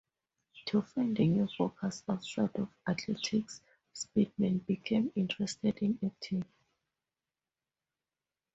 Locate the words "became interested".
4.65-5.77